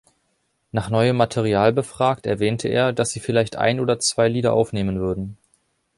Nach 0.71 0.89
neuem 0.89 1.15
Material 1.15 1.71
befragt, 1.73 2.25
erwähnte 2.25 2.67
er, 2.67 2.91
dass 2.91 3.11
sie 3.11 3.19
vielleicht 3.19 3.57
ein 3.57 3.79
oder 3.79 3.99
zwei 3.99 4.29
Lieder 4.29 4.51
aufnehmen 4.53 4.99
würden. 4.99 5.37